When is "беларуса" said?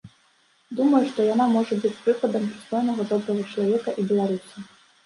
4.13-4.57